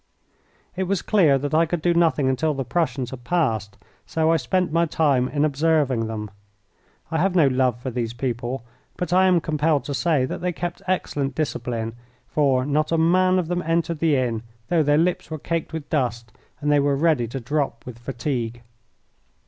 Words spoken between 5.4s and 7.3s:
observing them. I